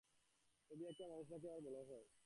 [0.71, 2.05] ছবি আঁকিয়া মানুষ নাকি আবার বড় হয়।